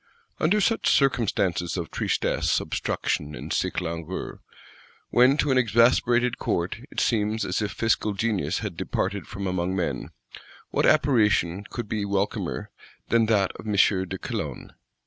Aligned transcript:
Under 0.39 0.59
such 0.59 0.89
circumstances 0.89 1.77
of 1.77 1.91
tristesse, 1.91 2.59
obstruction 2.59 3.35
and 3.35 3.53
sick 3.53 3.79
langour, 3.81 4.39
when 5.11 5.37
to 5.37 5.51
an 5.51 5.59
exasperated 5.59 6.39
Court 6.39 6.77
it 6.89 6.99
seems 6.99 7.45
as 7.45 7.61
if 7.61 7.71
fiscal 7.71 8.13
genius 8.15 8.57
had 8.65 8.75
departed 8.75 9.27
from 9.27 9.45
among 9.45 9.75
men, 9.75 10.09
what 10.71 10.87
apparition 10.87 11.65
could 11.65 11.87
be 11.87 12.03
welcomer 12.03 12.71
than 13.09 13.27
that 13.27 13.51
of 13.57 13.67
M. 13.67 13.73
de 13.73 14.17
Calonne? 14.17 14.73